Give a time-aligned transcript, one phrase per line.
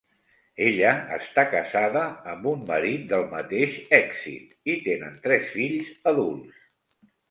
[0.67, 6.71] Ella està casada amb un marit del mateix èxit, i tenen tres fills adults.